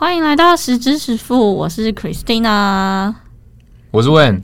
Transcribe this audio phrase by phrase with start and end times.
[0.00, 3.14] 欢迎来到十知十富，我是 Christina，
[3.90, 4.40] 我是 Wen，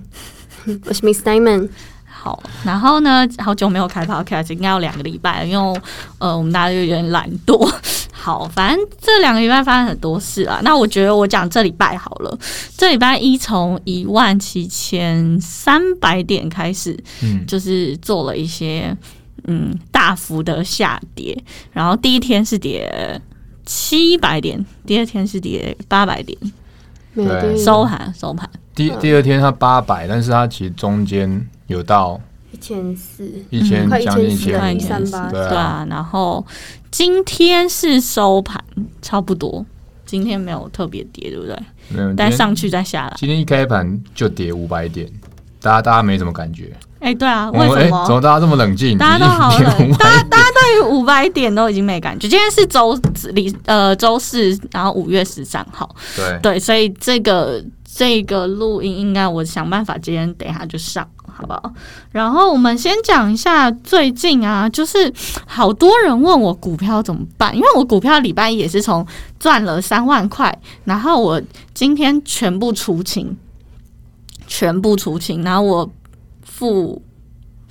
[0.84, 1.71] 我是 Miss Diamond。
[2.04, 5.80] 好，然后呢，好久没有开 Podcast，应该有两个礼拜了，因为
[6.19, 7.74] 呃，我们大家就有点懒惰。
[8.12, 10.61] 好，反正这两个礼拜发生很多事啊。
[10.62, 12.38] 那我觉得我讲这礼拜好了，
[12.77, 18.95] 这礼拜一从一万七千三百点开始，嗯，就是做了一些
[19.45, 23.19] 嗯大幅的下跌，然后第一天是跌。
[23.66, 26.38] 七百点，第二天是跌八百点，
[27.14, 28.48] 对，收盘收盘。
[28.74, 32.20] 第第二天它八百，但是它其实中间有到
[32.52, 35.86] 一千四，一千将近一千三八，对啊。
[35.91, 36.46] 然后
[36.91, 38.62] 今天是收盘
[39.02, 39.66] 差不多，
[40.05, 41.58] 今天没有特别跌，对不对？
[41.88, 43.14] 没有，但上去再下来。
[43.16, 45.10] 今天一开盘就跌五百点，
[45.60, 46.72] 大家大家没什么感觉。
[47.06, 48.05] 哎，对啊，为什么？
[48.05, 48.98] 怎么大家这么冷静？
[48.98, 52.27] 大家都好冷，大家大家对于五百点都已经没感觉。
[52.27, 52.98] 今天是周
[53.33, 61.72] 里呃周四，然后五月十三号，对对，所以这个这个录音应该我想办法今天等一下就上，好不好？
[62.11, 65.12] 然后我们先讲一下最近啊，就是
[65.47, 69.06] 好多人问我股票怎么办，因为我股票礼拜一也是从
[69.39, 70.52] 赚了三万块，
[70.83, 71.41] 然后我
[71.73, 73.36] 今天全部出清，
[74.48, 75.89] 全部出清，然后我。
[76.58, 77.02] 负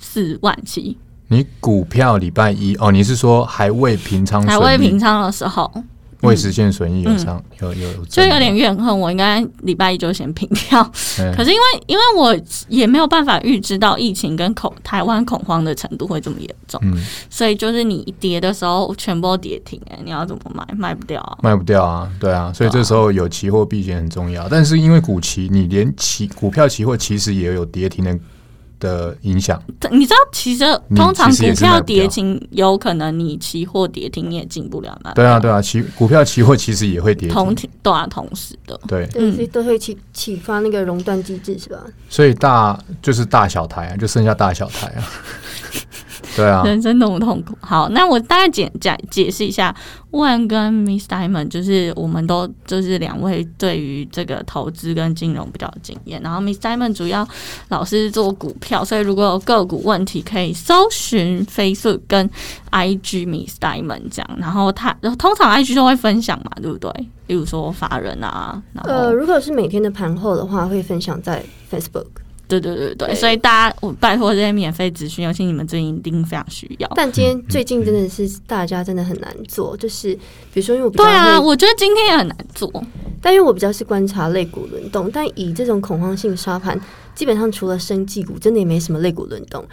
[0.08, 0.96] 四万七，
[1.28, 2.92] 你股票礼拜一哦？
[2.92, 4.40] 你是说还未平仓？
[4.46, 5.70] 还未平仓的时候，
[6.22, 8.98] 未实现损益有仓有有，就有点怨恨。
[8.98, 10.82] 我应该礼拜一就先平掉，
[11.36, 12.34] 可是因为因为我
[12.68, 16.80] 也没有办法预知到疫情跟恐台湾恐慌的程度会这么严重，
[17.28, 20.64] 所以就是你跌的时候全部跌停，哎，你要怎么卖？
[20.74, 24.48] 卖不掉啊，卖不掉啊，对啊，所以这时候有期货避险很重要。
[24.48, 28.18] 但是因为股期，你连期股票期货其实也有跌停的。
[28.78, 29.60] 的影响，
[29.90, 35.12] 你知道，其实通常股票跌停，有可能你期货跌停你也进不了那。
[35.12, 38.78] 对啊，对啊，期股票期货其实也会跌停，同对啊，同时的。
[38.86, 41.78] 对，对，所以都会启启发那个熔断机制，是吧？
[42.08, 45.04] 所以大就是大小台啊，就剩下大小台啊。
[46.36, 47.56] 对啊，人生多么痛苦。
[47.60, 49.74] 好，那我大概解解解释一下
[50.10, 56.20] ，One 跟 Miss Diamond 就是我们都就是两位对于这个投资跟金融比较有经验。
[56.22, 57.26] 然后 Miss Diamond 主要
[57.68, 62.28] 老是做股票，所以如果有个股问题，可以搜寻 Facebook 跟
[62.70, 64.30] IG Miss Diamond 这样。
[64.38, 66.90] 然后他通常 IG 都会分享嘛，对不对？
[67.28, 72.06] 例如说法人啊，呃，如果是每天的盘后的话，会分享在 Facebook。
[72.48, 76.88] 对对对对，所以大家我拜托这些免费资讯，尤其你们最近一定非常需要。
[76.94, 80.14] 但今天最近真的是大家真的很难做，就是
[80.52, 82.70] 比如说因为我对啊，我觉得今天也很难做。
[83.20, 86.80] 但因为我比较是观察肋骨轮动，但以这种恐慌性沙盘，
[87.12, 89.64] 基本上除了生技股，真的也没什么肋骨轮动。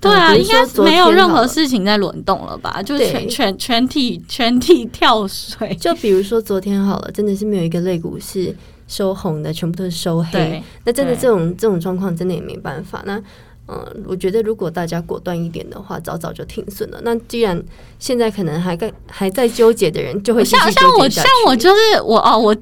[0.00, 2.82] 对啊，应该没有任何事情在轮动了吧？
[2.82, 5.74] 就全全全体全体跳水。
[5.78, 8.56] 就比如说昨天好了，真的是没有一个肋骨是。
[8.86, 13.02] 收红的全部都是收黑，那真的这种这种状况真的也没办法。
[13.04, 13.20] 那
[13.68, 17.00] 嗯，我觉得如果大家果断一点的话，早早就停损了。
[17.02, 17.60] 那既然
[17.98, 22.54] 现在可能还在还在纠结的人，就会像像我像我就是我哦，我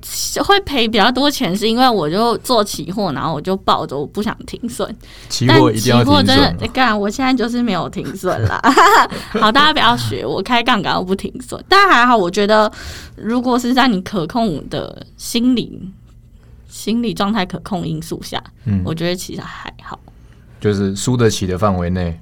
[0.43, 4.97] 会赔比较多钱，是因为我就做期货，然后我就抱着，我不想停损。
[5.29, 6.57] 期货一定要停损。
[6.73, 8.59] 干，我现在就是没有停损啦。
[9.39, 11.63] 好，大家不要学我开杠杆，我不停损。
[11.69, 12.73] 但还好，我觉得
[13.15, 15.93] 如果是在你可控的心理。
[16.75, 19.97] 心理状态可控因素下，嗯，我觉得其实还好，
[20.61, 22.21] 就是输得起的范围内。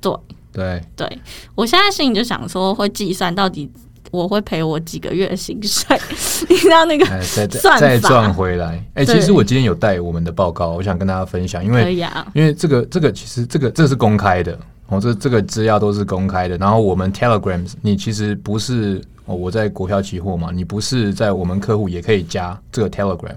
[0.00, 0.12] 对。
[0.52, 0.80] 对。
[0.94, 1.18] 对，
[1.56, 3.68] 我现在心里就想说，会计算到底
[4.12, 5.98] 我会赔我几个月薪水，
[6.48, 7.48] 你知道那个再
[7.80, 8.80] 再赚回来。
[8.94, 11.92] 哎，其实我今天有带我们的报告，我想跟大家分享，因为
[12.32, 14.56] 因为这个这个其实这个这是公开的，
[14.86, 16.56] 哦，这这个资料都是公开的。
[16.58, 23.34] 然后我们 Telegram，你其实不是哦，我在国票期货嘛，你不是在我们客户也可以加这个 Telegram。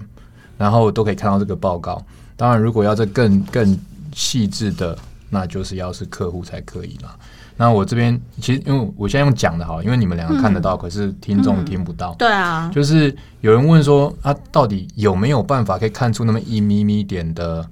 [0.56, 2.02] 然后都可以看到这个报告。
[2.36, 3.78] 当然，如果要这更更
[4.12, 4.96] 细致的，
[5.30, 7.14] 那就是要是客户才可以了。
[7.56, 12.12] 那我这边其实因为我现在用讲的哈，因为你们两个看得到，可是听众听不到。
[12.14, 17.64] 对啊，就是有人问说，他到底有没有办法可以看出那么一咪咪点的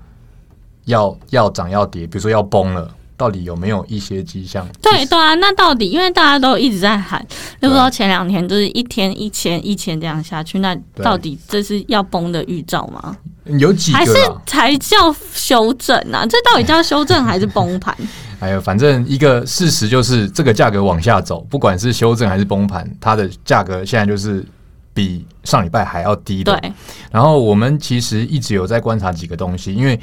[0.85, 2.89] 要要涨要跌，比如说要崩了。
[3.23, 4.67] 到底有没有一些迹象？
[4.83, 7.25] 对对啊，那到底因为大家都一直在喊，
[7.61, 13.17] 就说前两天就是一天一千一千这样下去，那到底这是要崩的预兆吗？
[13.45, 13.99] 有几个？
[13.99, 14.13] 还是
[14.45, 16.27] 才叫修正啊？
[16.27, 17.97] 这到底叫修正还是崩盘？
[18.41, 24.45] 哎呀，反正一个事实就是这个价格往下走，不管是修正还是崩盘，它的价格现在就是
[24.93, 26.59] 比上礼拜还要低的。
[26.59, 26.73] 对。
[27.13, 29.97] 然后我们其实一直有在观察几个东西，因为。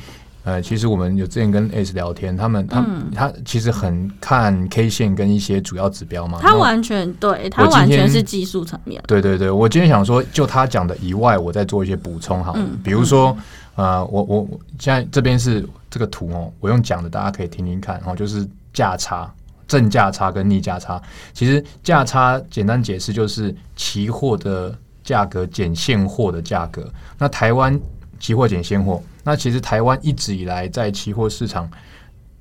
[0.50, 6.40] 呃，其实我们有之前跟 S 聊天，他们他他其实很看 K 线跟一些主要指标嘛。
[6.42, 9.00] 他完全对他完全是技术层面。
[9.06, 12.54] 对对对，我今天想说，就他讲的以外，我再做一些补充好。
[12.56, 12.80] 嗯。
[12.84, 13.38] 比如说，
[13.76, 14.48] 呃，我我
[14.80, 18.44] 现在这边是这个图哦，我用讲的，大家可以听听看哦，就是
[18.74, 19.32] 价差、
[19.68, 21.00] 正价差跟逆价差。
[21.32, 26.92] 其实价差简单解释就是期货的价格减现货的价格。
[27.20, 27.80] 那台湾
[28.20, 29.02] 期货减现货。
[29.24, 31.70] 那其实台湾一直以来在期货市场，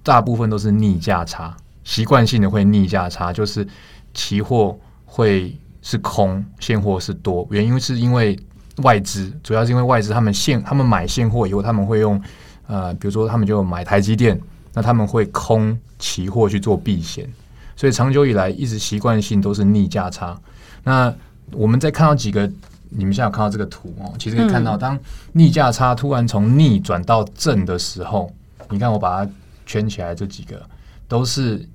[0.03, 3.67] 大部分都是逆价差，习惯性的会逆价差，就是
[4.15, 7.47] 期货会是空，现货是多。
[7.51, 8.39] 原因是因为
[8.79, 12.21] 外资，主要是因为外资他们现他们买现货以后，他们会用
[12.67, 14.41] 呃，比如说他们就买台积电，
[14.75, 17.29] 那他们会空期货去做避险，
[17.77, 20.39] 所以长久以来一直习惯性都是逆价差。
[20.85, 21.13] 那
[21.53, 22.51] 我们再看到几个。
[22.91, 24.99] 你们现在有看到这个图哦，其实可以看到，当
[25.33, 28.33] 逆价差突然从逆转到正的时候，
[28.71, 29.31] 你看我把它
[29.67, 30.61] 圈起来，这几个
[31.07, 31.69] 都是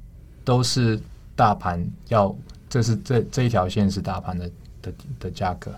[0.43, 0.99] 都是
[1.35, 2.35] 大盘要，
[2.67, 4.49] 这是这这一条线是大盘的
[4.81, 5.71] 的的价格，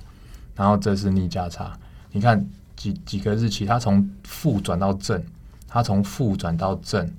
[0.56, 1.78] 然后这是逆价差，
[2.12, 2.46] 你看
[2.78, 5.22] 几几个日期，它从负转到正，
[5.68, 7.12] 它从负转到正，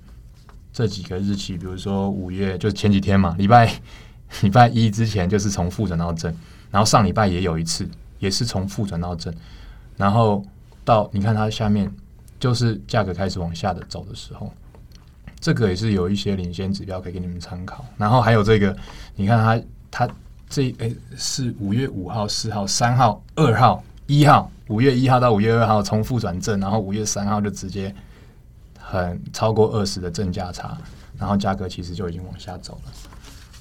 [0.73, 3.71] 这几个日期，比如说五月，就是前几天嘛，礼拜
[4.41, 6.35] 礼拜一之前就是从负转到正，
[6.71, 7.87] 然后上礼拜也有一次。
[8.19, 9.35] 也是从负转到正，
[9.97, 10.43] 然后
[10.85, 11.91] 到你看它下面
[12.41, 14.51] 就是价格开始往下的走的时候，
[15.39, 17.85] 这个也是有一些领先指标可以给你们参考。
[17.97, 18.75] 然后还有这个，
[19.15, 19.39] 你看
[19.91, 20.15] 它它
[20.49, 27.95] 这诶是五月五号、四号、三号、二号、一号，五月一号到五月二号从负转正，然后五月三号就直接
[28.79, 30.79] 很超过二十的正价差，
[31.19, 32.93] 然后价格其实就已经往下走了，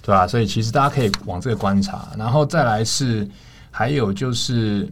[0.02, 0.26] 对吧？
[0.26, 3.28] 所以其实大家可以往这个观察，然后再来是。
[3.78, 4.90] 还有就是，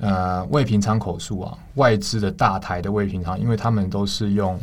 [0.00, 4.56] 呃，未平仓口数啊，外资的大台的未平仓，因为他们都是用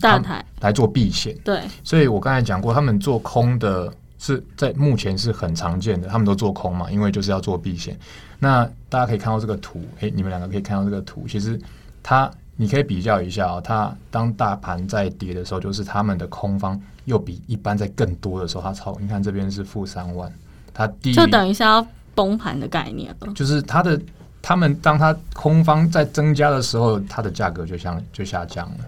[0.00, 7.94] 大台来做避险，对，所以我刚才讲过，他们做空的是在目前是很常见的，他们都做空嘛，因为就是要做避险。
[8.38, 11.60] 那大家可以看到这个图，诶，你们两个可以看到这个图，其实
[12.02, 20.32] 它你可以比较一下哦，它当大盘在跌的时候，就是他们的空方又比一般在更多的时候，它超，你看这边是负三万，
[20.72, 21.86] 它低就等于是要。
[22.14, 24.00] 崩盘的概念了，就是它的，
[24.40, 28.84] 他们当它空方在增加的时候，它的价格就像就下降了，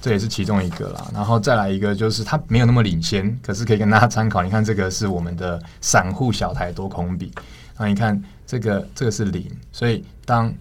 [0.00, 1.06] 这也是其中一个啦。
[1.14, 4.42] 然后再来一个，就是它没有那么领先，可是可以跟大家参考。
[4.42, 7.32] 你看这个是我们的散户小台多空比，
[7.78, 10.52] 那你看这个这个是零，所以当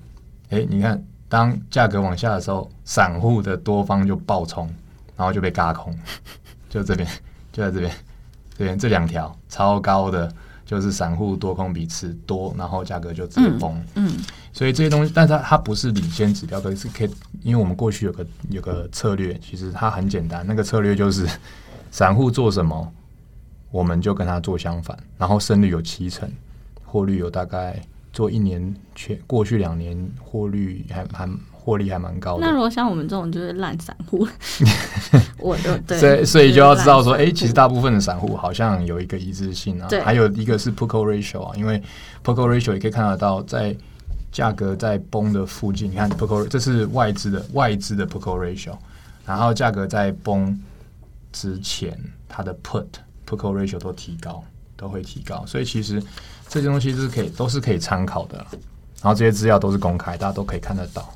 [0.50, 4.68] 哎你看当价格往下的时候，散户的多方就爆冲，
[5.16, 5.98] 然后就被嘎空，
[6.70, 7.08] 就这边
[7.52, 7.92] 就在这边
[8.58, 10.32] 这边这两条超高的。
[10.66, 13.80] 就是散户多空彼此多，然后价格就直接崩。
[13.94, 14.18] 嗯，
[14.52, 17.10] 所以这些东西，但它它不是领先指标，可是可以，
[17.44, 21.28] 因为我们过去有个有个策略，其实它很简单，那个策略就是
[21.92, 22.92] 散户做什么，
[23.72, 26.30] 我们就跟他做相反，然后胜率有七成，
[26.84, 27.80] 获率有大概
[28.12, 31.30] 做一年全过去两年获率还还。
[31.66, 32.46] 获利还蛮高的。
[32.46, 34.28] 那如果像我们这种就是烂散户，
[35.40, 39.90] 我就对，所以所以就要知道说，哎，其实大部分的散户好像有一个一致性啊。
[40.04, 41.82] 还有一个是 p o c o ratio 啊，因为
[42.22, 43.76] p o c o ratio 也可以看得到，在
[44.32, 48.78] 价格在崩的附近，你看 p o c o 这是外资的外资的 p o c o ratio，
[49.26, 50.56] 然后价格在崩
[51.32, 51.98] 之前，
[52.30, 52.86] 它的 put
[53.26, 54.44] p o c o ratio 都提高，
[54.78, 56.00] 都会提高，所以其实
[56.48, 58.38] 这些东西是可以都是可以参考的，
[59.02, 61.10] 然后这些资料都是公开，大家都可以看得到。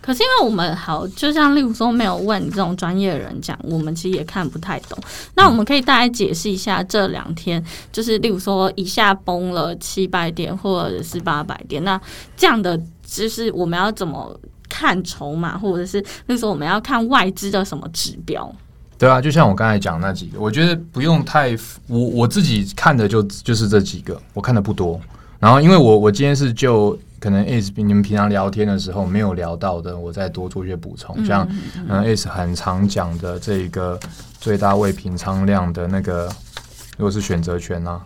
[0.00, 4.96] 可是因为我们好，就像例如说没有问这种专业人讲，我们其实也看不太懂。
[5.34, 12.00] 那我们可以大概解释一下这两天，就是例如说一下崩了七百点或者是八百点，那
[12.36, 14.38] 这样的就是我们要怎么
[14.68, 18.54] 看筹码，或者是那时候我们要看外资的什么指标？
[18.96, 21.56] 对啊，就像我刚才讲那几个，我觉得不用太
[21.88, 25.00] 我我自己看的就就是这几个，我看的不多。
[25.40, 26.96] 然后因为我我今天是就。
[27.26, 31.24] 可能 S 比你们平常聊天的时候没有聊到的，我再多做一些补充。
[31.24, 31.44] 像
[31.88, 33.98] 嗯 S 很常讲的这个
[34.38, 36.28] 最大未平仓量的那个，
[36.96, 38.00] 如果是选择权呢？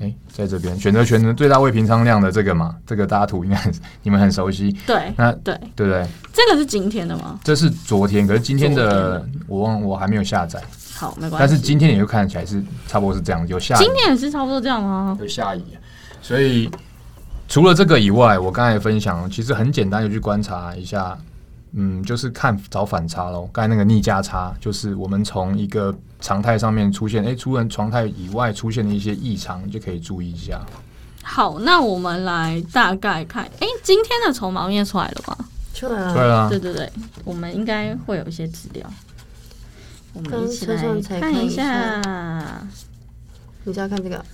[0.00, 4.72] 哎，在这边选择权的最大未平仓量的这个嘛，这个大家图应该 你们很熟悉。
[4.84, 6.04] 对，那对对不对？
[6.32, 7.38] 这个是今天的吗？
[7.44, 10.60] 这是昨天，可是今天的我忘我还没有下载。
[10.96, 11.36] 好，没关系。
[11.38, 13.76] 但是今天也就看起来是差不多是这样，有下。
[13.76, 15.16] 今天也是差不多这样吗？
[15.20, 15.62] 有下雨。
[16.20, 16.68] 所以
[17.48, 21.18] 除了这个以外，我刚才分享其实很简单，就去观察一下，
[21.72, 23.48] 嗯，就是看找反差喽。
[23.50, 30.60] 刚才那个逆价差，就是我们从一个常态上面出现，哎，除了常态以外出现的一些异常，就可以注意一下。
[31.22, 35.36] 好，那我们来大概看，哎，今天的筹码面出来了吗？
[35.74, 36.48] 出来了，出来了。
[36.50, 36.92] 对对对，
[37.24, 38.86] 我们应该会有一些资料，
[40.12, 40.76] 我们一起来
[41.18, 42.02] 看一下。
[43.64, 44.24] 你是要看这个？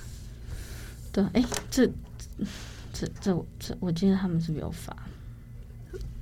[1.12, 1.88] 对，哎，这
[2.94, 4.96] 这这这，我记得他们是有发。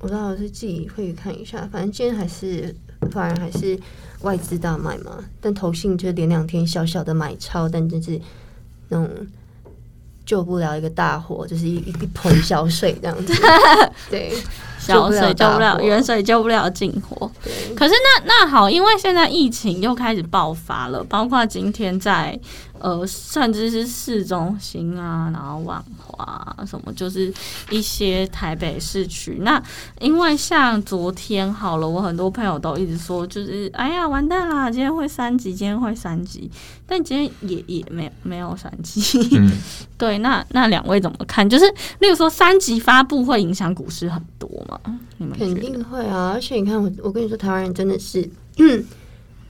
[0.00, 2.74] 我知道我是自己会看一下，反正今天还是
[3.12, 3.78] 反而还是
[4.22, 8.20] 外资大卖嘛，但投信就连两天小小的买超，但就是
[8.88, 9.08] 那种。
[10.24, 13.34] 救不了一个大火，就是一一盆小水这样子。
[14.08, 14.32] 对，
[14.78, 17.28] 小水救不了，远水救不了近火。
[17.74, 22.38] 可是那那好，因为现在疫情又开始爆发了，包括今天在。
[22.82, 27.32] 呃，甚至是市中心啊，然后万华什么，就是
[27.70, 29.38] 一些台北市区。
[29.42, 29.62] 那
[30.00, 36.50] 因为像昨天好了，我很多朋友都一直说，就是哎呀，完蛋啦，今天会三级，今天会三级，
[36.84, 39.00] 但今天也也没有没有三级。
[39.96, 41.48] 对，那那两位怎么看？
[41.48, 41.64] 就是
[42.00, 44.98] 例如说三级发布会影响股市很多吗？
[45.18, 46.32] 你们肯定会啊！
[46.34, 48.28] 而且你看，我我跟你说，台湾人真的是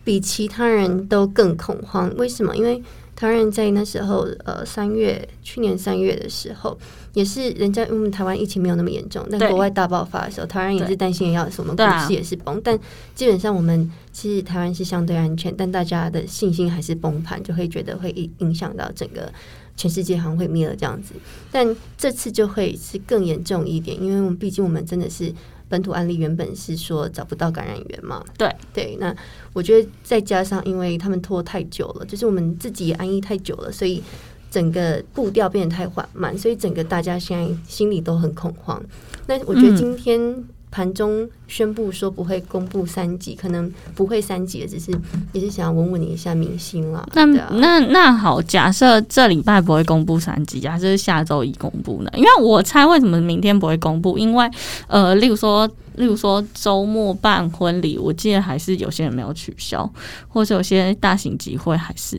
[0.04, 2.12] 比其他人都更恐慌。
[2.16, 2.54] 为什么？
[2.54, 2.82] 因为
[3.14, 6.76] 台湾人在那时候，呃，三月去年三月的时候，
[7.12, 12.60] 也是人家因为台湾疫情没有那么严重，但国外大爆发的时候，台湾也是担心要死，我们股市也是崩。
[12.64, 12.76] 但
[13.14, 19.32] 基本上我们其实台湾是相对安全，但大家的信心还是崩盘，就会觉得会影影响到整个
[19.76, 21.14] 全世界好像会灭了这样子。
[21.52, 25.32] 但这次就会是更严重一点，因为我们毕竟我们真的是。
[25.72, 28.22] 本土案例原本是说找不到感染源嘛？
[28.36, 29.16] 对对，那
[29.54, 34.02] 我觉得再加上因为他们拖太久了，就是我们自己也安逸太久了，所以
[34.50, 38.82] 整个步调变得太缓慢，所以整个大家现在心里都很恐慌。
[39.26, 40.44] 那我觉得今天。
[40.72, 44.90] 盘中宣布说不会公布三级，可能不会三级，只是
[45.32, 47.06] 也是想要稳稳你一下民心了。
[47.12, 52.10] 那那那好，假设这礼拜不会公布三级，假设下周一公布呢？
[52.14, 54.16] 因为我猜为什么明天不会公布？
[54.16, 54.50] 因为
[54.86, 59.88] 呃，例如说，例如说周末办婚礼，我记得还是有些人没有取消，
[60.26, 62.18] 或者有些大型集会还是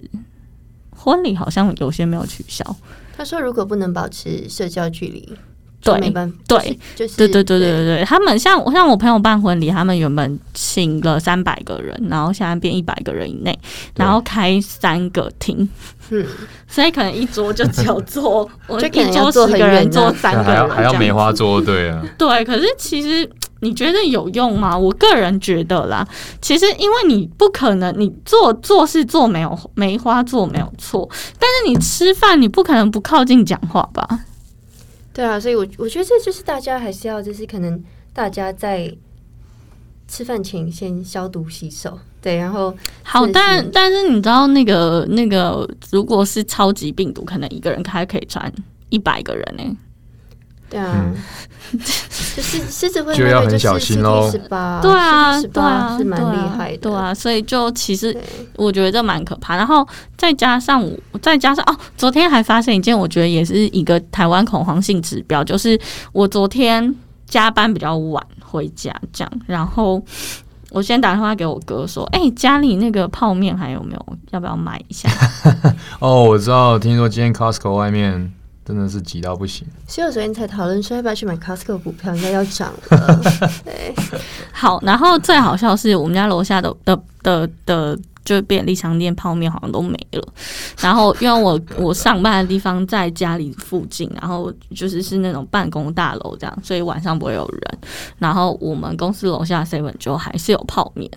[0.96, 2.64] 婚礼，好像有些没有取消。
[3.18, 5.34] 他说，如果不能保持社交距离。
[5.84, 6.00] 对，
[6.48, 13.58] 对，就是对对对对对对，他们像像我朋友办婚礼，他们原本请了三百个人，然后现在变一百个人以内，
[13.96, 15.68] 然后开三个厅，
[16.10, 16.26] 嗯，
[16.68, 22.46] 所以可能一桌就只有坐， 我一桌十个人坐三个人，还要梅花桌，对啊，对。
[22.46, 24.78] 可是其实你觉得有用吗？
[24.78, 26.08] 我个人觉得啦，
[26.42, 31.10] 其实因为你不可能，你做做事做没有梅花做没有错，
[31.40, 34.08] 但是你吃饭你不可能不靠近讲话吧？
[35.14, 38.92] 对啊，所以，我我觉得这就是大家还是要，就是可能大家在
[40.08, 48.52] 吃饭前先消毒洗手，对，然后好，但但是你知道那个那个，如果是超级病毒，可能一个人还可以传
[48.90, 49.78] 一百个人呢。
[50.70, 51.14] 对啊，
[52.36, 54.32] 就是狮子会就要很小心喽。
[54.32, 56.78] 对啊，对啊，是蛮厉害的。
[56.78, 58.16] 对啊，所以就其实
[58.56, 59.56] 我觉得这蛮可怕。
[59.56, 59.88] 然后
[60.18, 65.80] 再加上我，再加上哦，昨天还发生一件，我觉得也是一个台湾恐慌性指标，就是
[66.12, 66.96] 我昨天
[67.28, 70.04] 加班比较晚回家，这样，然后
[70.72, 74.18] 我先打电话给我哥说：“哎，家里那个泡面还有没有？
[74.32, 75.08] 要不要买一下？”
[76.00, 78.34] 哦，我知道，听说今天 Costco 外面。
[78.66, 83.22] 真的是急到不行，所以我昨天才讨论说要不要去买 Costco 股票，应该要涨了。
[83.66, 83.94] 对，
[84.54, 90.26] 好，然后最好笑是我们家楼下的的的的，就便利商店泡面好像都没了。
[90.80, 97.80] 然后因为我我上班的地方在家里附近，然后就是是那种办公大楼这样，所以晚上不会有人。
[98.18, 101.12] 然后我们公司楼下 seven 就还是有泡面。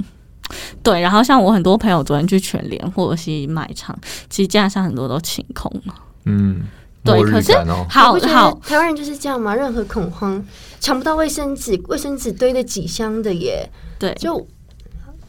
[0.82, 3.96] 对，然后像我很多朋友昨天去全联或者是卖场，
[4.28, 5.94] 其实架上很多都清空了。
[6.24, 6.64] 嗯。
[7.06, 7.52] 对，可是
[7.88, 9.54] 好好，台湾人就是这样嘛。
[9.54, 10.44] 任何恐慌，
[10.80, 13.70] 抢不到卫生纸，卫生纸堆了几箱的耶。
[13.98, 14.46] 对，就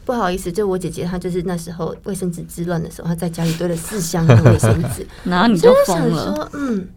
[0.04, 6.50] 不好意思，就我姐姐她就是那时候卫生纸之乱的时候，她在家里堆了四箱的卫生纸， 然后你就疯了。
[6.52, 6.88] 嗯，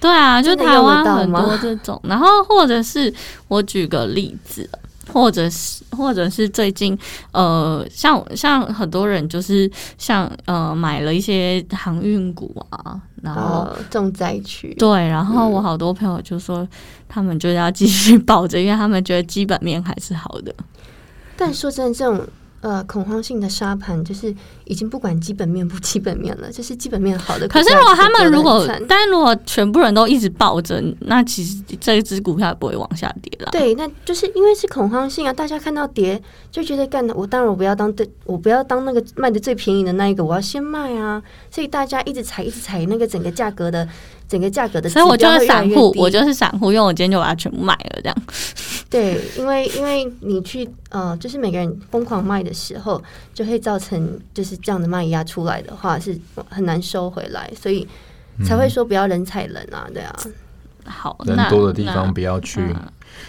[0.00, 3.12] 对啊，就台湾很多这种，然后或者是
[3.48, 4.68] 我举个例子。
[5.12, 6.96] 或者是，或者是最近，
[7.32, 14.74] 呃，像像很多人就是像呃买了一些航运股啊，然后重灾区。
[14.74, 16.66] 对，然后我好多朋友就说，
[17.08, 20.54] 他们就要继续抱着，因为他们觉得基本面还是好的。
[21.36, 22.26] 但说真的，这种。
[22.66, 27.46] 呃，恐慌性的沙盘就是已经不管基本面不基本面了， 就是基本面好的。
[27.46, 33.50] 可是如果他们如果，但如果全部人都一直抱着，那其实这一只股票也不会往下跌了。
[33.52, 36.20] 对，那就是因为是恐慌性啊，大家看到跌
[36.50, 41.22] 就觉得干的，我当然我不要当对，我不要当那个卖的最便宜的那一个，我要先卖啊。
[41.52, 43.88] 所以大家一直踩，一直踩那个整个价格的
[44.28, 48.16] 整个价格的，所以我就是散户，我就是散户，因为我今天就把它全部卖了，这样。
[48.90, 53.02] 对，因为因为你去呃，就是每个人疯狂卖的时候，
[53.34, 56.18] 就会造成就是这样的卖压出来的话是
[56.48, 57.86] 很难收回来，所以
[58.44, 60.14] 才会说不要人踩人啊，对啊。
[60.84, 62.60] 好，人多的地方不要去。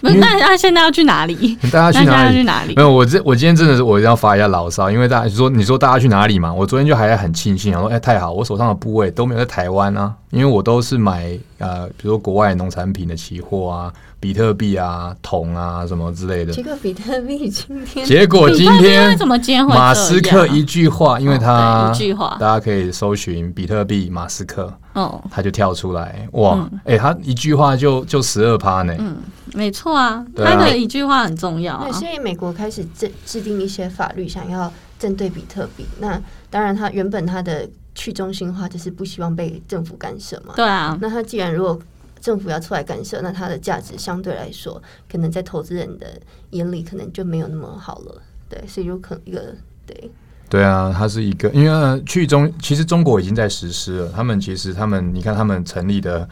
[0.02, 1.58] 那那现在要去哪里？
[1.72, 2.38] 大家去哪里？
[2.38, 2.76] 去哪里？
[2.76, 6.54] 没有，我这我今天真的是我一定要发一下牢骚，因为大家说你说大家去哪里嘛？
[6.54, 13.94] 我昨天就还很庆幸，我说哎太好，我手上的部位都没有在台湾啊，因为我都是买呃，比如说国外农产品的期货啊。
[14.20, 16.52] 比特币啊，铜啊，什么之类的。
[16.52, 28.96] 结果比特币今天，结果今天怎么今马斯克一句话，因为他一句话，大家可以搜寻比特币马斯克，哦，他就跳出来，哇，哎，他一句话就就十二趴呢。
[28.98, 29.18] 嗯，
[29.58, 31.84] 没错啊，他的一句话很重要。
[31.84, 35.84] 对，所以美国开始制制定一些法律，想要针对比特币。
[36.00, 36.22] 那
[36.52, 40.54] 当然，他原本他的去中心化就是不希望被政府干涉嘛。
[40.56, 41.80] 对啊，那他既然如果
[42.22, 48.22] 政府要出来干涉，那它的价值相对来说，可能在投资人的眼里，可能就没有那么好了。
[48.50, 50.12] 对，所以有可能一个对。
[50.50, 54.12] 对啊，它是一个，因为去中其实中国已经在实施了。
[54.16, 56.28] 他们其实他们，你看他们成立的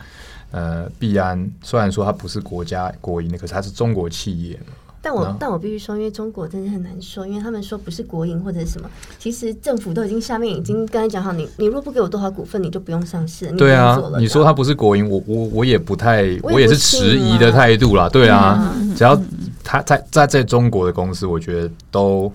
[0.56, 4.58] 呃币安，虽然说它不是国家国营的，可是它是中国企业。
[5.02, 13.52] 但我但我必须说，因为中国真的很难说，因为他们说不是国营或者什么，其实政府都已经下面已经刚才讲好，你你若不给我多少股份，你就不用上市。
[13.52, 18.10] 对啊，你说它不是国营，我我我也不太，我也是迟疑的态度啦。
[18.10, 19.16] 对啊，只要
[19.64, 22.32] 他在在在中国的公司，我觉得都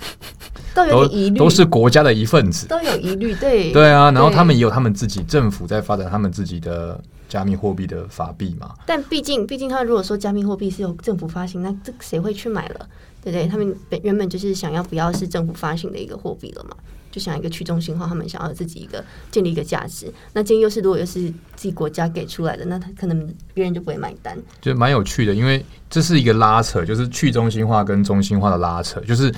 [0.87, 3.35] 都有疑虑，都是国家的一份子，都有疑虑。
[3.35, 7.01] 对对啊，然后他们也有他们自己政府在发展他们自己的。
[7.31, 12.89] 加密货币的法币嘛，但毕竟，毕竟他如果说加密货币是由政府发行，那这谁会去买了？
[13.23, 13.47] 对不对？
[13.47, 16.75] 他们本原本就是想要不要是政府发行的一个货币了嘛，
[17.13, 20.13] 就想一个去中心化，他们想要自己一个建立一个价值。
[20.33, 21.21] 那今天又是如果又是
[21.55, 24.37] 自己国家给出来的，那他可能别人就不会买单。
[24.61, 29.33] 就蛮有趣的，因为这是一个拉扯，就是去中心化跟中心化的拉扯，就是。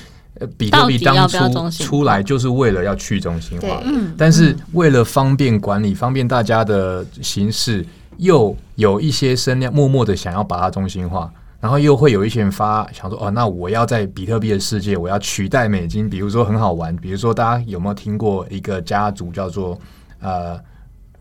[0.57, 3.83] 比特币当初出来就是为了要去中心化，
[4.17, 7.85] 但是为了方便管理、方便大家的形式，
[8.17, 19.79] 又有一些声量默默的想要把它中心化，然后又会有一些人发想说：“哦，那我要在比特币的世界，我要取代美金。”比如说很好玩，比如说大家有没有听过一个家族叫做
[20.21, 20.59] 呃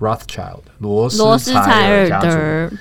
[0.01, 2.27] Rothschild 罗斯柴尔家族？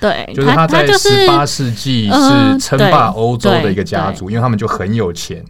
[0.01, 5.45] 对，就是他在十八世纪是称霸欧洲的一个家族，因为他们就很有钱。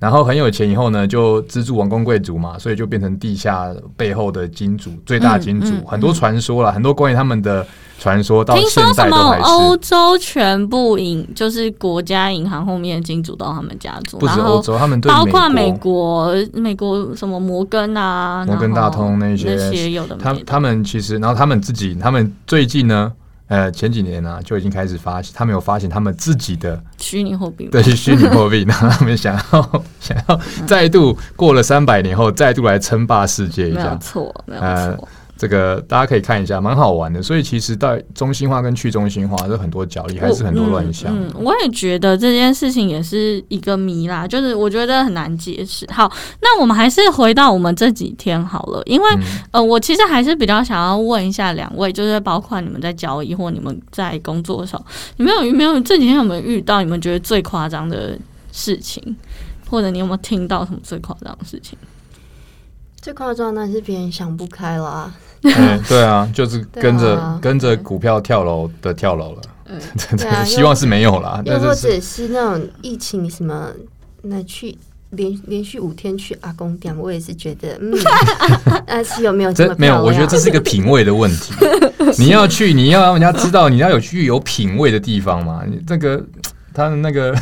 [0.00, 5.72] 然后很有钱以后呢，就资助王公贵族嘛，所以就变成地下背后的金主，最大金主。
[5.86, 7.64] 很多传说了，很多关于他们的
[8.02, 9.44] 传说，到现在都还是。
[9.44, 23.12] 欧洲全部银就是国家银行后面的金主都他们家族，不止欧洲，他们包括美国，美国什么摩根啊，摩根大通那些那些有的，他他们其实，然后他们自己，他们最近呢。
[23.48, 35.08] 呃，前几年呢就已经开始发，他们有发行他们自己的虚拟货币，对，虚拟货币， 然后他们想要想要再度过了三百年后，再度来称霸世界一下，没有错，没有错。
[35.42, 37.20] 这个大家可以看一下，蛮好玩的。
[37.20, 41.12] 所以其实到中心化跟去中心化，这很多角力，还是很多乱象。
[41.12, 45.84] 嗯，我也觉得这件事情也是一个谜啦，就是我觉得很难解释。
[45.90, 46.08] 好，
[46.40, 49.08] 那我们还是回到我们这几天好了，因为
[49.50, 58.16] 呃，我其实还是比较想要问一下两位，就是包括你们在交易或你们在工作的时候，你们有没有这几天有没有遇到你们觉得最夸张的
[58.52, 59.02] 事情，
[59.68, 61.76] 或者你有没有听到什么最夸张的事情？
[63.02, 65.12] 最夸张那是别人想不开了。
[65.42, 69.42] 嗯， 对啊，就是跟着跟着股票跳楼的跳楼了。
[69.66, 69.80] 嗯，
[70.46, 71.42] 希望是没有啦。
[71.44, 73.68] 又或者是那种疫情什么，
[74.22, 74.78] 那去
[75.10, 77.92] 连连续五天去阿公店，我也是觉得，嗯，
[78.86, 80.00] 但是有没有这没有？
[80.00, 81.52] 我觉得这是一个品味的问题。
[82.18, 85.62] 你要去，你要让人家知道你要有去有品味的地方嘛。
[85.66, 86.24] 你这个
[86.72, 87.36] 他的那个。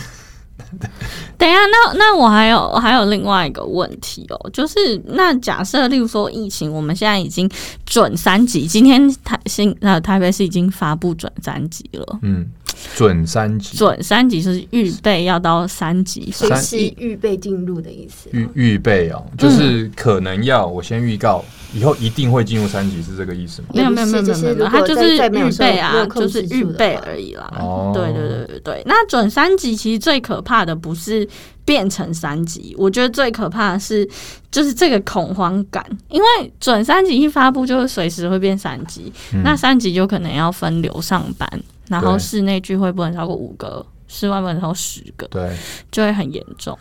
[1.41, 7.51] 等一下，那那我还有还有另外一个问题哦，就是那假设，例如说疫情，我们现在已经
[7.87, 12.47] 准三级，今天台新呃台北市已经发布准三级了，嗯，
[12.95, 21.45] 准三级，准三级是预备要到三级，随时预备进入的意思，预预备哦，就是可能要我先预告。
[21.73, 23.69] 以后一定会进入三级，是这个意思吗？
[23.73, 27.49] 没有没有没有没有，他就是预备啊，就是预备而已啦。
[27.61, 28.83] 哦，对对对对对。
[28.87, 31.25] 那准三级其实最可怕的不是
[31.65, 34.05] 变成三级，我觉得最可怕的是
[34.51, 39.13] 就是这个恐慌感，因为准三级一发布，就是随时会变三级，
[39.45, 41.49] 那三级就可能要分流上班，
[41.91, 45.55] 然后室内聚会不能超过五个，室外不能超过十个，对，
[45.91, 46.79] 就会很严重。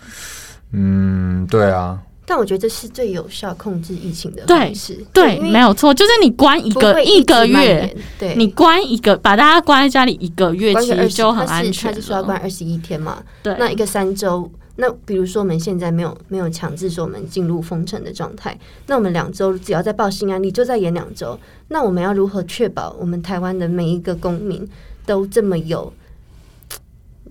[0.71, 1.99] 嗯，对啊。
[2.25, 5.03] 但我觉得这是最有效控制疫情的方式。
[5.11, 11.91] 对，没有错，就是你关一个一个月，对，你关一个，把大家关在家里一个月，其实就很安全。
[11.91, 13.23] 他是说要关二十一天嘛？
[13.41, 14.47] 对，那一个三周。
[14.75, 21.37] 那比如说我们现在没有没有强制说我们进入封城的状态，那我们两周只要再报新案例就再延两周。
[21.67, 24.65] 那我们要如何确保我们台湾的每一个公民
[25.09, 25.91] 都这么有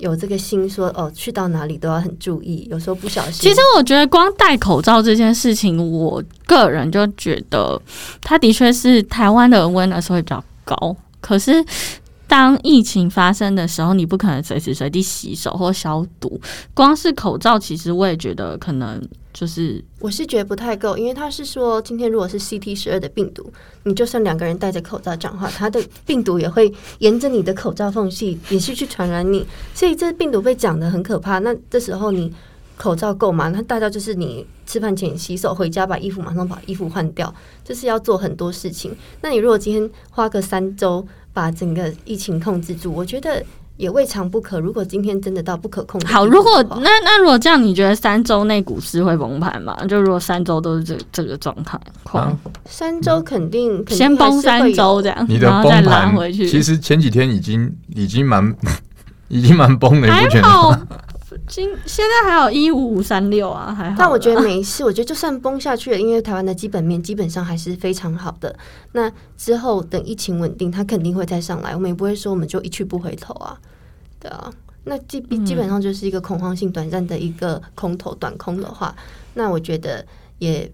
[0.00, 3.34] 有这个心，说哦去到哪里都要很注意，有时候不小心。
[3.34, 7.80] 其实我觉得光戴口罩这件事情，我个人就觉得
[8.20, 11.64] 它的确是台湾的温度会比较高，可是。
[12.28, 16.38] 当疫情发生的时候，你不可能随时随地洗手或消毒。
[16.74, 23.50] 光是口罩，其实我也觉得可能就是，我是觉得不太够，因为他是说，今天如果是 CT 十二的病毒，
[23.84, 29.46] 你就算两个人戴着口罩讲话，他的病毒也会沿着你的口罩缝隙也是去传染你。
[29.74, 31.38] 所以这病毒被讲的很可怕。
[31.38, 32.30] 那这时候你
[32.76, 33.48] 口罩够吗？
[33.48, 38.94] 那大家就是你吃饭前洗手，回家把衣服马上把衣服换掉，就是要做很多事情。
[39.22, 41.06] 那你如果今天花个三周。
[41.38, 43.40] 把整个疫情控制住，我觉得
[43.76, 44.58] 也未尝不可。
[44.58, 49.72] 如果今天真的到不可控，好，如果那那如果这样，你觉得三周内股市会崩盘吗？
[49.88, 51.78] 就如果三周都是这这个状态，
[52.64, 56.48] 三周肯定先崩三周这样，你的崩盘回去。
[56.48, 58.52] 其实前几天已经已经蛮
[59.28, 60.88] 已经蛮崩的，你不觉得吗？
[61.48, 63.96] 今现在还有一五五三六啊，还好。
[63.98, 68.54] 但我觉得没事，我觉得就算崩下去了，因为台湾的基本面基本上还是非常好的。
[68.92, 73.58] 那之后等疫情稳定，它肯定会再上来，我们也不会说我们就一去不回头啊。
[74.20, 74.52] 对啊，
[74.84, 78.94] 那基基本上就是一个恐慌性短暂的一个空头短空的话，
[79.34, 80.04] 那我觉得
[80.38, 80.70] 也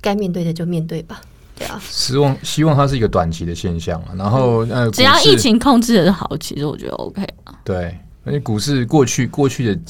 [0.00, 1.20] 该面对的就面对吧。
[1.58, 7.58] 对啊，希望希望它是一个短期的现象啊然后呃，只要疫情控制的好，其实我觉得 OK 啊。
[7.64, 7.98] 对。
[8.26, 9.80] 因为股市过去过去的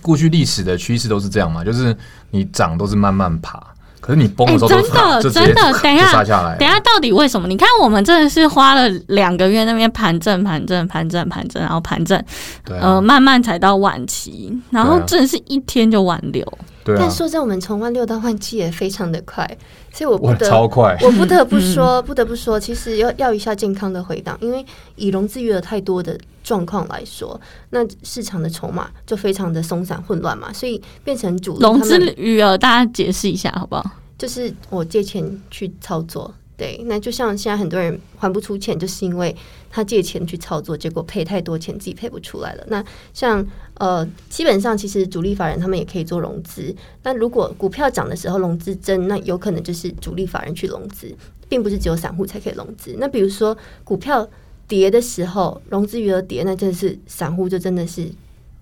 [0.00, 1.94] 过去历史的趋势都是这样嘛，就是
[2.30, 3.60] 你涨都是慢慢爬，
[4.00, 6.22] 可是你崩的时候真的 真的 等一下。
[6.58, 7.48] 等一下到底为什么？
[7.48, 12.22] 你看我们真的是花了两个月那边盘正盘正盘正盘正，然后盘正，
[12.66, 16.46] 呃，慢慢才到晚期，然后真的是一天就完六。
[16.94, 19.46] 对，但说真，我们从万六到万七也非常的快，
[19.92, 24.64] 所以我不得超快，我不得不说，不得不说，其实要要一下健康的回档，因为
[24.96, 33.84] 以融资余额太多的状况来说，那市场的筹码就非常的松散混乱嘛，所以变成主融资余额，大家解释一下好不好？
[34.18, 36.34] 就是我借钱去操作。
[36.60, 39.34] 对，那就像现在很多人还不出钱，就是因为
[39.70, 42.64] 他借钱去操作，结果赔太多钱，自己赔不出来了。
[42.68, 43.42] 那像
[43.78, 46.76] 呃，基本上其实主力法人他们也可以做融资。
[47.02, 51.10] 那如果股票涨的时候融资增，那有可能就是主力法人去融资，
[51.48, 52.94] 并不是只有散户才可以融资。
[52.98, 54.28] 那比如说股票
[54.68, 58.06] 跌的时候，融资余额跌，那真的是散户就真的是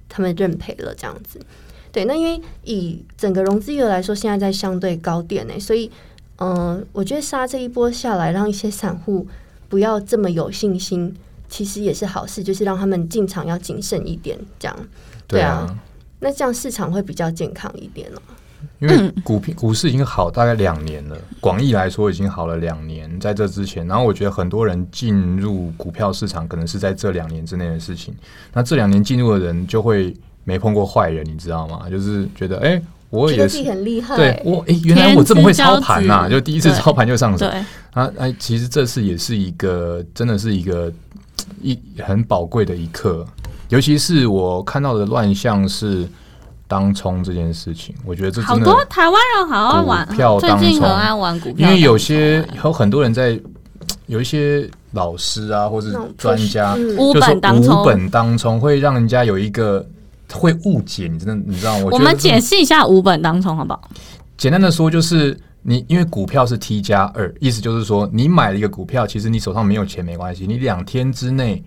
[0.09, 1.41] 他们认赔了这样子。
[1.91, 5.91] 对，那因为以整个融资余额来说，现在在相对高点呢，所以。
[6.41, 9.27] 嗯，我觉得杀这一波下来，让一些散户
[9.69, 11.13] 不要这么有信心，
[11.49, 14.79] 其实也是好事，就是让他们进场要谨慎一点，这样。
[15.27, 15.77] 对啊，
[16.21, 18.23] 那这样市场会比较健康一点了。
[18.79, 28.15] 因为股股股市已经好大概两年了，广义来说已经好了两年，在这之前，然后我觉得很多人进入股票市场，可能是在这两年之内的事情。
[28.53, 31.91] 那这两年进入的人就会没碰过坏人，你知道吗？
[31.91, 32.81] 就是觉得哎。
[33.11, 36.29] 我也是很厉害，对我哎，原来我这么会操盘呐！
[36.29, 37.47] 就第一次操盘就上手，
[37.95, 40.93] 啊哎，其实这次也是一个，真的是一个
[41.63, 43.27] 一很宝贵的一刻。
[43.71, 46.07] 尤其是我看到的乱象是
[46.67, 53.41] 当冲这件事情，我觉得这好多台湾人好爱玩票，当冲很爱玩股票，因为有些有很多人在
[54.07, 59.83] 有一些老师啊，或者专家，五本当五本当冲会让人家有一个。
[60.33, 61.91] 会误解你，真的，你知道我。
[61.91, 63.91] 我们解释一下五本当中好不好？
[64.37, 71.63] 简单的说，就是你因为股票是 T 加二，意思就是说，你买了一个股票，其实你手上没有钱没关系，你两天之内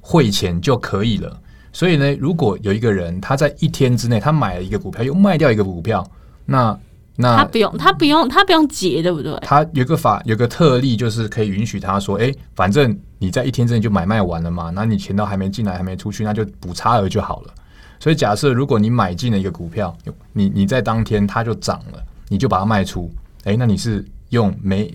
[0.00, 1.40] 汇钱就可以了。
[1.72, 6.04] 所以呢，如果有一个人他在一天之内他买了一个股票，又卖掉一个股票，
[6.46, 6.76] 那
[7.16, 9.38] 那他不用他不用他不用结，对不对？
[9.42, 17.54] 他有个法有个特例，就是可以允许他说，哎，反正你在一天之内就买卖完了嘛，那你钱都还没进来还没出去，那就补差额就好了。
[17.98, 19.96] 所以假设如果你买进了一个股票，
[20.32, 23.10] 你你在当天它就涨了，你就把它卖出，
[23.44, 24.92] 哎，那你是用没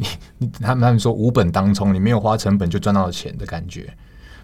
[0.62, 3.92] 他们 他们说无本当冲，你没有花成本就赚到了钱的感觉，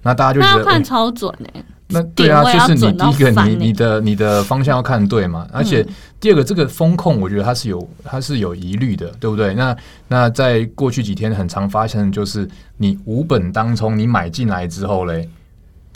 [0.02, 5.86] 那大家就觉得看超准哎，那对啊，就是你第一个你你的你的方向要看对嘛，而且
[6.20, 9.54] 第二个这个风控，我觉得它是有它是有疑虑的，对不对？
[9.54, 15.30] 那那在过去几天很常发生的就是你无本当冲，你买进来之后嘞。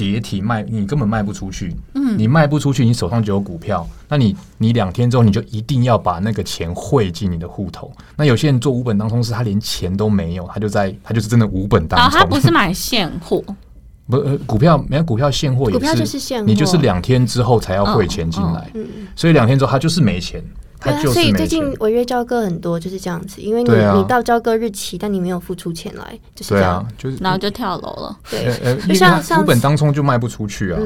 [0.02, 1.76] 跌停卖，你根本卖不出去。
[1.94, 7.92] 嗯，你卖不出去，你手上就有股票，那你你两天之后你就一定要把那个钱汇进你的户头。
[8.16, 12.20] 那有些人做无本当中是他连钱都没有，他就在他就是真的无本当中。
[12.20, 13.44] 他不是买现货，
[14.10, 18.72] 不呃股票没有股票现货，股票就是现货，你就是两天之后才要汇钱进来，
[19.16, 20.44] 所以两天之后他就是没钱。
[20.84, 28.20] 对啊，所以最近违约交割很多就是这样子，因为你你到交割日期，但你没有付出钱来，就是这样，就是然后就跳楼了。
[28.30, 30.80] 对，就像股本当中就卖不出去啊，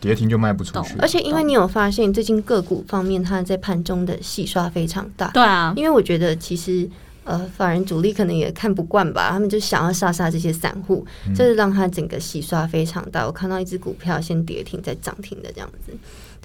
[0.00, 0.94] 跌停就卖不出去。
[0.98, 5.28] 而且因为你有发现，最近个股方面它在盘中的洗刷非常大。
[5.28, 6.88] 对啊，因为我觉得其实
[7.24, 11.04] 呃，法人主力可能也看不惯吧，他们就想要杀杀这些散户，
[11.34, 13.26] 就是让他整个洗刷非常大。
[13.26, 15.92] 我看到一只股票先跌停再涨停的这样子。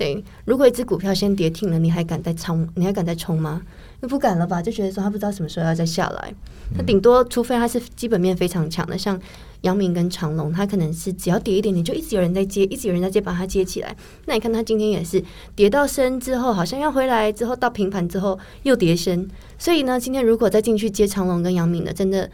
[0.02, 2.68] 对，如果一只股票先跌停了，你还敢再冲？
[2.74, 3.62] 你还敢再冲吗？
[4.00, 4.60] 那不敢了吧？
[4.60, 6.34] 就觉得说他不知道什么时候要再下来。
[6.76, 9.22] 他顶多，除非他是基本面非常强的，像
[9.62, 13.96] 杨明跟长隆，他可能是只要跌一点点，就一直有人在接，一直有人在接，把它接起来。
[14.26, 15.24] 那你看他今天也是
[15.56, 19.30] 跌到深之后，好像要回来之后到平盘之后又跌深。
[19.60, 22.28] 所以呢，今天如果再进去接长隆跟杨明的，真的。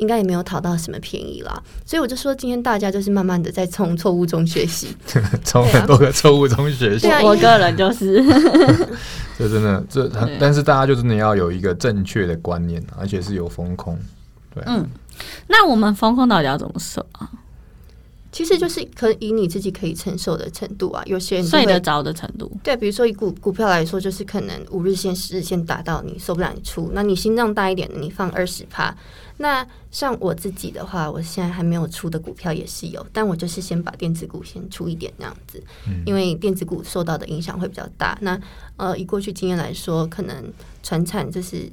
[0.00, 4.88] 应该也没有讨到什么便宜啦，所以我就说今天大家就是慢慢的在从错误中学习，
[5.44, 7.06] 从很多个错误中学习。
[7.22, 8.24] 我个人就是，
[9.38, 10.10] 这真的这，
[10.40, 13.98] 但是大家就真的要有一个正确的观念，而且是有风控。
[14.54, 14.88] 对，嗯，
[15.46, 17.30] 那我们风控到底要怎么设啊？
[18.32, 22.50] 其实就是可以你自己可以承受的程度啊，有些人睡得着的程度。
[22.62, 28.96] 对，比如说以股股票来说，就是可能五日线、十日线打到你受不了你出，那你心脏大一点的，你放二十趴。
[29.40, 35.62] 那像我自己的话，我现在还没有出的股票也是有，但我就是先把电子股先出一点那样子，
[36.04, 38.16] 因为电子股受到的影响会比较大。
[38.20, 38.38] 那
[38.76, 40.44] 呃，以过去经验来说，可能
[40.82, 41.72] 船产就是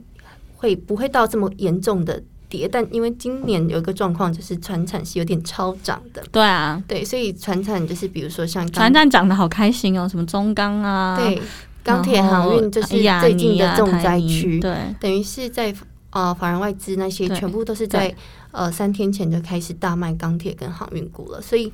[0.56, 2.24] 会不会到这么严重的。
[2.50, 6.24] 跌，但因为今年有一个状况，就是船产是有点超涨的。
[6.32, 11.42] 对啊，对，所以船产就是比如说像船产涨得好开心哦，什么中钢啊，对，
[11.84, 12.88] 钢铁航运就是
[13.20, 14.62] 最近的重灾区。
[14.62, 15.76] 对，等于是在
[16.18, 18.12] 啊，法人外资那些全部都是在
[18.52, 21.40] 呃三天前就开始大卖钢铁跟航运股了。
[21.40, 21.72] 所以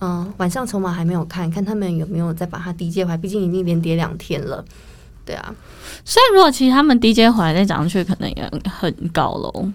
[0.00, 4.64] 嗯，晚上筹码还没有看，看他们有没有再把它低接回来，毕竟已经连跌两天了。
[5.24, 5.54] 对啊，
[6.04, 9.70] 所以如果其实他们低接回来再涨上去，可能也很高喽。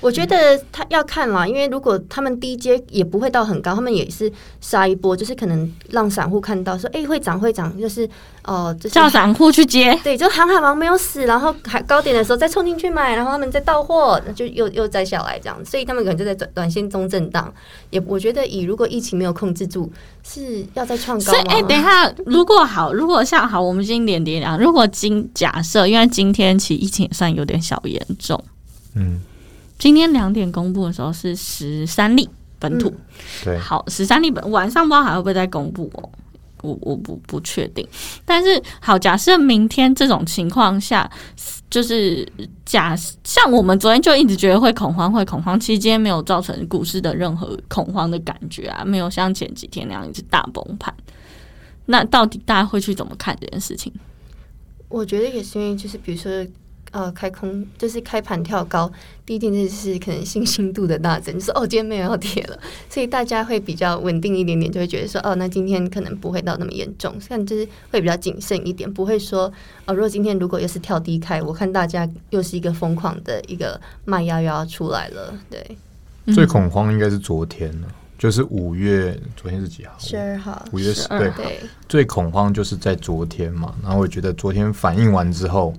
[0.00, 4.30] 我觉得他要看啦，因为如果他们低阶也不会到很高，他们也是
[4.60, 8.08] 杀一波，就是可能让散户看到说，哎，会涨会涨，就是
[8.44, 17.52] 哦，叫散户去接，对，就航海王没有死，然后还高点的时候再冲进去买，然后他们再到货，就又又再下来这样，所以他们可能就在短短线中震荡。
[17.90, 19.90] 也我觉得以如果疫情没有控制住，
[20.22, 21.24] 是要再创高。
[21.32, 28.40] 所以哎，等一下，如果好，如果像好，我们今天跌两，如果今假设，因为今天其实疫情也算有点小严重，
[28.94, 29.20] 嗯。
[29.78, 32.92] 今天两点公布的时候是十三例本土，
[33.44, 36.10] 对，好，十三例本晚上不知道还会不会再公布哦，
[36.62, 37.86] 我我不不确定。
[38.24, 41.08] 但是好，假设明天这种情况下，
[41.70, 42.28] 就是
[42.66, 50.92] 假像我们昨天就一直觉得会恐慌，会恐慌，其实今天没有造成股市的任何恐慌的感觉啊，没有像前几天那样一直大崩盘。
[51.86, 53.92] 那到底大家会去怎么看这件事情？
[54.88, 56.44] 我觉得也是因为就是比如说。
[56.90, 58.90] 呃，开空就是开盘跳高，
[59.26, 69.52] 第一件事是可能信心度的大增，就是哦，今天没有要跌了， 所以大家会比较稳定一点点，就会觉得说哦，那今天可能不会到那么严重，像就是会比较谨慎一点，不会说
[69.84, 75.76] 哦，如果今天如果又是跳低开，我看大家又是一个疯狂的一个卖压又要出来了，对。
[76.34, 79.92] 最恐慌应该是昨天了，就是五月，昨天是几号？
[79.98, 80.64] 十二号。
[80.72, 85.74] 五月十对，最恐慌就是在昨天嘛，然后我觉得昨天反应完之后。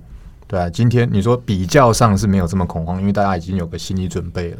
[0.50, 4.58] 对啊，今天你说比较上是没有这么恐慌，因为大家已经有个心理准备了。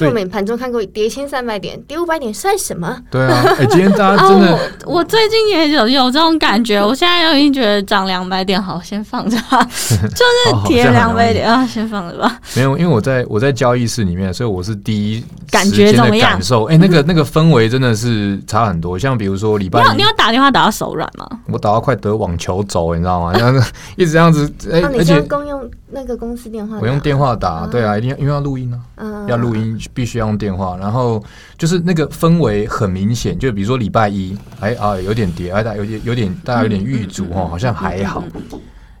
[0.00, 2.96] 就我们盘中看过跌千三百点，跌五百点算什么？
[3.10, 6.80] 对啊，哎，今天大家 真的，我最近也有有这种感觉。
[6.84, 9.36] 我现在已经觉得涨两百点好，先放着，
[9.80, 12.38] 就是跌两百点啊，先放着吧。
[12.54, 16.30] 没有，因为我在我在交易室里面，所以我是第一感觉怎么样？
[16.32, 18.98] 感受哎，那个那个氛围真的是差很多。
[18.98, 21.28] 像比如说礼拜，你要打电话打到手软吗？
[21.48, 23.32] 我打到快得网球肘，你知道吗？
[23.96, 30.76] 一直这样子，哎，而且公用那个公司电话，我用电话打，对啊，一定要因为要录音啊，要录音必须要用电话。
[30.76, 31.22] 然后
[31.58, 38.24] 就是那个氛围很明显，就比如说礼拜一，哎啊有点跌，哎大有点有点大家有点遇阻哦，好像还好。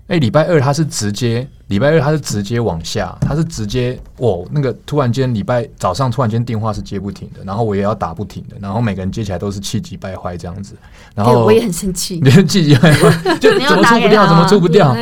[0.08, 10.74] 哎，礼拜二他是直接礼拜二他是直接往下，他是直接哦，那个突然间礼拜早上突然间电话是接不停的，然后我也要打不停的，然后每个人接起来都是气急败坏这样子，
[11.14, 14.92] 然后我也很生气， 你气急败坏，就怎么出不掉， 怎么出不掉？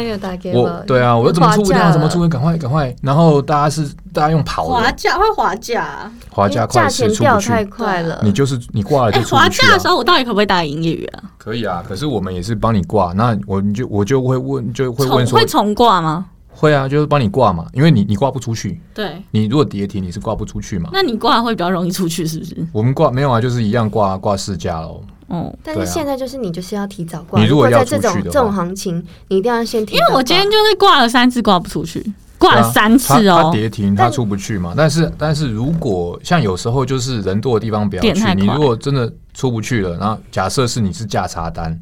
[0.53, 1.91] 我对啊，我怎么出不掉？
[1.91, 2.29] 怎么出？
[2.29, 2.95] 赶快赶快！
[3.03, 11.33] 然后大家是大家用跑滑价会滑价，滑价价钱掉太快了，你就是你挂了就滑价的时候，我到底可不可以打营业员啊？
[11.39, 16.27] 可以啊，可是我们也是帮你挂，那我你就我就会问，就会问说会重挂吗？
[16.61, 18.81] 会啊，就是帮你挂嘛，因为你你挂不出去。
[18.93, 20.91] 对，你如果跌停，你是挂不出去嘛。
[20.93, 22.67] 那你挂会比较容易出去，是不是？
[22.75, 25.01] 我们挂没有啊，就是一样挂挂市价喽。
[25.29, 27.41] 哦，但是现在就是你就是要提早挂。
[27.41, 29.95] 你如果在这种这种行情，你一定要先提。
[29.95, 32.05] 因为我今天就是挂了三次，挂不出去，
[32.39, 33.43] 挂了三次哦。
[33.45, 34.75] 它跌停，它出不去嘛。
[34.77, 38.35] 但是但是如果像有时候就是人多的地方不要去。
[38.35, 41.79] 你如果真的出不去了，然后假设是你是价差单，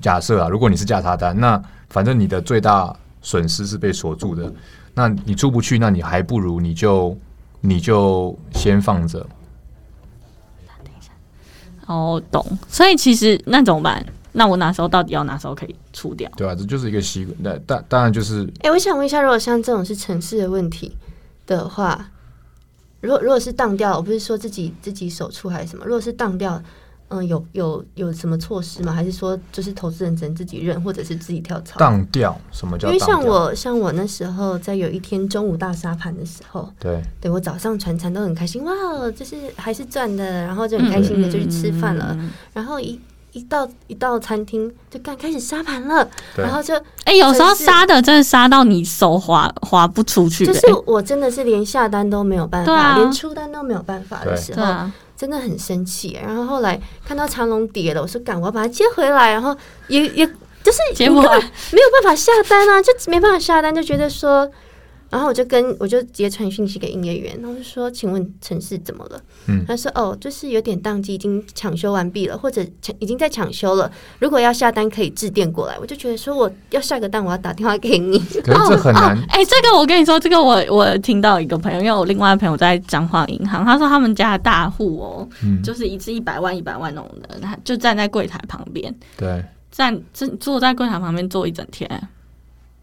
[0.00, 1.60] 假设啊，如果你是价差单，那
[1.90, 2.96] 反正你的最大。
[3.22, 4.52] 损失是被锁住的，
[4.94, 7.16] 那你出不去，那你还不如你就
[7.60, 9.20] 你就先放着。
[10.84, 11.12] 等一下，
[11.86, 12.44] 哦，懂。
[12.68, 14.04] 所以其实那怎么办？
[14.32, 16.30] 那我哪时候到底要哪时候可以出掉？
[16.36, 17.36] 对啊，这就是一个习惯。
[17.40, 20.96] 那当当然就是，哎，我想问一下，如果像这种是城市的问题
[21.46, 22.10] 的话，
[23.00, 25.84] 如果如果是当掉，我不是说自己自己手出还是什么？
[25.84, 26.62] 如果是当掉。
[27.10, 28.92] 嗯，有有有什么措施吗？
[28.92, 31.76] 还是说就是投资人只能自己认，或者是自己跳槽？
[31.78, 32.40] 当掉？
[32.52, 32.86] 什么叫？
[32.86, 38.72] 因为像我像我那时候在有一天中午大沙盘的时候，对，对我早上传餐都很开心，哇，
[39.10, 42.16] 就是还是赚的，然后就很开心的就去吃饭了，
[42.52, 43.00] 然后一
[43.32, 54.64] 一到一到餐厅就干开始沙盘了，然后就哎，有时候杀的真的杀到你手滑滑不出去，就是我真的是连下单都没有办法，连出单都没有办法的时候。
[55.20, 59.54] 真的很生气，然后后来看到长龙跌了，我说：“赶，我要把它接回来。”然后
[59.88, 60.26] 也也
[60.64, 61.38] 就是接不回来，
[61.72, 64.50] 没有办法下单啊，就没办法下单，就觉得说。
[65.10, 72.64] 然后我就跟我就直接传讯息给营业员，然后就说：“请问城市怎么了？”嗯，他说：“哦，就是有点宕机，已经抢修完毕了，或者
[73.00, 73.90] 已经在抢修了。
[74.20, 78.20] 如果要下单，可以致电过来。”我就觉得说：“我要下个单，我要打电话给你。
[78.44, 79.18] ”可是这很难。
[79.30, 85.28] 哎，这个我跟你说，这个我我听到一个朋友，因为我另外的朋友在彰化银行，他说他们家的大户哦，
[85.64, 91.90] 就是一次一百万一百万那种的，他就站在柜台旁边，对，站坐坐在柜台旁边坐一整天。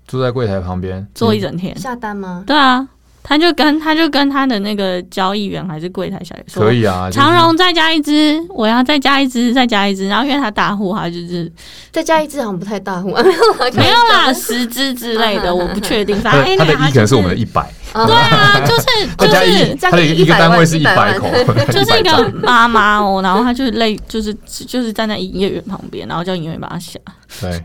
[0.08, 2.43] 坐在柜台旁边坐一整天下单吗？
[2.48, 2.88] 对啊，
[3.28, 10.08] 他就跟他就跟他的那个交易员还是柜台小姐说，可以啊，长荣再加一只，我要再加一只，再加一只。
[10.08, 11.52] 然后因为他大户，他就是
[11.92, 13.10] 再加一只，好像不太大户，
[13.76, 16.16] 没有啦， 十只之类的，我不确定。
[16.22, 21.28] 反正他的一可能是我们的一百，对啊，就是 就是他的一个单位是一百口，
[21.72, 26.98] 就是一个妈妈哦，然后他就累，就是就是站在营业员旁边，然后叫营业员帮他下。
[27.42, 27.62] 对，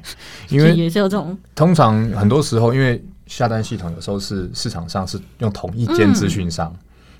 [0.48, 1.38] 因为也是有这种。
[1.54, 3.00] 通常很多时候，因为
[3.32, 6.70] 下单系统有时候是市场上是用同一间资讯商，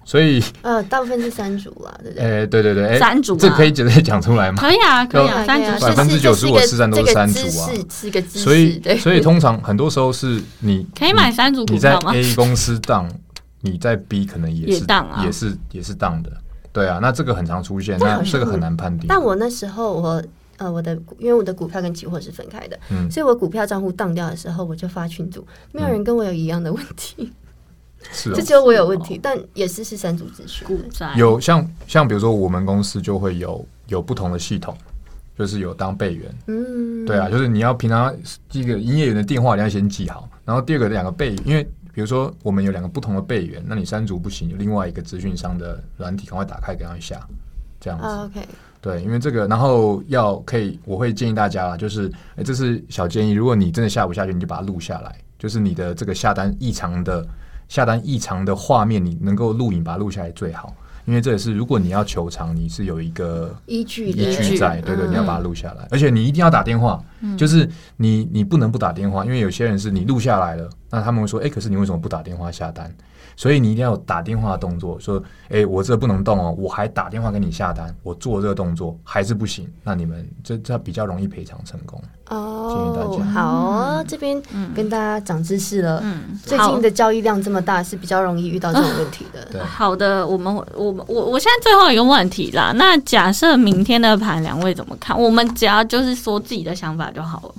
[0.05, 2.25] 所以呃，大部分是三组啦，对不对？
[2.43, 4.61] 哎，对对对，三组，这可以直接讲出来吗？
[4.61, 12.13] 可以啊，可以啊，三组百分之九十五市占都是三组啊，是个所以所以通常很多时候是你 可以买三组股票吗？
[12.13, 13.11] 你在 A 公司当，
[13.63, 16.31] 你在 B 可能也是当啊，也是也是当的，
[16.75, 19.07] 对啊，那这个很常出现，那这个很难判定。
[19.09, 20.23] 但我那时候我。
[20.63, 27.33] 呃，我的因为我的股票跟期货是分开的，嗯所以我股票账户当掉的时候，我就发群组，没有人跟我有一样的问题，
[28.13, 30.67] 是，就只有我有问题，但也是是三组资讯。
[31.17, 34.77] 有像像比如说我们公司就会有有不同的系统，
[35.39, 38.15] 就是有当备员，嗯，对啊，就是你要平常
[38.49, 47.21] 第一个营业员的电话你要先记好，然后第二个两个备，因为比如说我们有两个不同的备员，那你三组不行，有另外一个资讯商的软体赶快打开给他下，
[47.79, 48.49] 这样子，OK。
[48.83, 57.25] 对，因为这个，然后要可以，我会建议大家啦，就是，哎，这是小建议，如果你真的下不下去，你就把它录下来，就是你的这个下单异常的
[57.69, 67.01] 下单异常的画面，你能够录影把它录下来最好，因为这也是如果你要求偿，你是有一个依据依据在，对对，你要把它录下来，而且你一定要打电话，
[67.37, 67.69] 就是
[67.99, 72.93] 你你不能不打电话，因为有些人是你录下来了，那他们会说，哎，可是你为什么不打电话下单？
[73.43, 82.71] 所以你一定要有打电话的动作，说，哎，我这不能动哦，我还打电话给你下单，我做这个动作还是不行，那你们这这比较容易赔偿成功哦。
[82.73, 84.41] 建议大家好，这边
[84.77, 85.99] 跟大家长知识了。
[86.05, 89.45] 嗯，最近的交易量这么大，是比较容易遇到这种问题的。
[89.51, 95.21] 对，好的，我们我我我现在最后一个问题啦，那假设明天的盘，两位怎么看？
[95.21, 97.55] 我们只要就是说自己的想法就好了。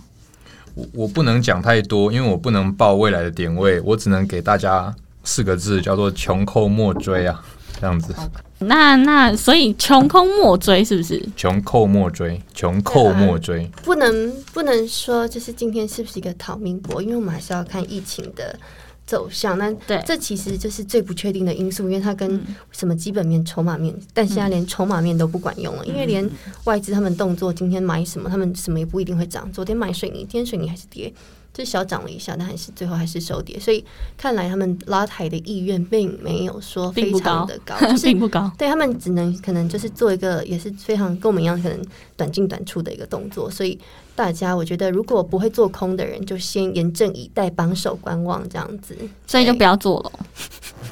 [0.76, 4.96] 我我不能讲太多，因为我不能报未来的点位，我只能给大家。
[5.24, 7.44] 四个字叫做“穷寇莫追”啊！
[7.80, 8.14] 这样子。
[8.60, 11.22] 那那所以穷寇莫追是不是？
[11.36, 17.02] 穷寇莫追，穷寇莫追，不能不能说就是今天是不是一个逃命波？
[17.02, 18.58] 因为我们还是要看疫情的
[19.06, 19.58] 走向。
[19.58, 26.30] 那对，这其实就是最不确定的因素，因为它跟什么基本面、筹码面，但现在连筹码面都不管用了，因为连
[26.64, 29.52] 外资他们动作，今天买什么，他们什么也不一定会涨。
[29.52, 31.14] 昨天买水泥，今天水泥还是跌。
[31.54, 33.86] 就小涨了一下，但还是最后还是收跌，所以
[34.18, 38.52] 看来他们拉抬的意愿并没有说非常的高， 并不高。
[38.58, 41.80] 对他们只能可能就是做一个也是非常跟我们一样，可能
[42.18, 43.52] 短进短出的一个动作。
[43.52, 43.78] 所以
[44.16, 48.98] 大家，我觉得如果不会做空的人，就先严阵以待，绑手观望这样子。
[49.28, 50.26] 所以就不要做了。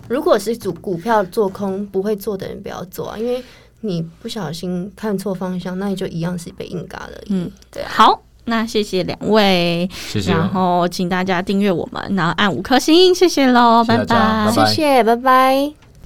[0.08, 3.44] 如果是主股票做空不会做的人，不要做啊，因为
[3.80, 7.24] 你不小心看错方向，那你就一样是被硬嘎了。
[7.30, 8.22] 嗯，对，好。
[8.46, 10.32] 那谢谢两位，谢谢。
[10.32, 15.91] 然后请大家订阅我们，然后按五颗星，谢谢喽，拜拜，谢谢，拜拜。